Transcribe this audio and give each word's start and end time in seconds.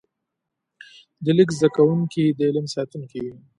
د 1.23 1.25
لیک 1.37 1.49
زده 1.57 1.69
کوونکي 1.75 2.23
د 2.37 2.39
علم 2.49 2.65
ساتونکي 2.75 3.19
وو. 3.25 3.35